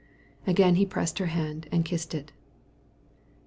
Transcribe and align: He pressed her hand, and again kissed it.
He 0.47 0.85
pressed 0.87 1.19
her 1.19 1.27
hand, 1.27 1.65
and 1.65 1.73
again 1.81 1.83
kissed 1.83 2.15
it. 2.15 2.31